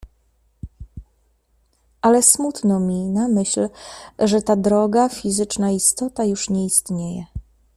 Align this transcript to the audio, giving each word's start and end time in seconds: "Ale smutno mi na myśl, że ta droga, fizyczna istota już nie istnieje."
"Ale 2.01 2.23
smutno 2.23 2.79
mi 2.79 3.09
na 3.09 3.27
myśl, 3.27 3.69
że 4.19 4.41
ta 4.41 4.55
droga, 4.55 5.09
fizyczna 5.09 5.71
istota 5.71 6.23
już 6.23 6.49
nie 6.49 6.65
istnieje." 6.65 7.25